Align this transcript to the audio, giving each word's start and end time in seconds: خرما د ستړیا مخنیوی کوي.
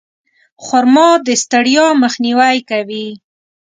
خرما 0.65 1.09
د 1.27 1.29
ستړیا 1.43 1.87
مخنیوی 2.03 2.57
کوي. 2.69 3.07